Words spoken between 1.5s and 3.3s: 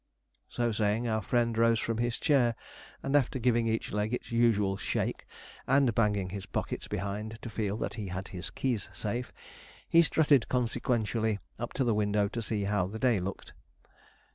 rose from his chair, and